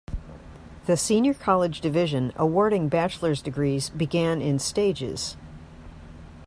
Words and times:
The 0.87 0.97
Senior 0.97 1.35
College 1.35 1.79
division 1.79 2.33
awarding 2.35 2.89
bachelor's 2.89 3.39
degrees 3.39 3.91
began 3.91 4.41
in 4.41 4.57
stages. 4.57 5.37